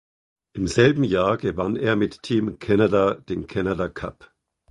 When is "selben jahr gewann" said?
0.65-1.75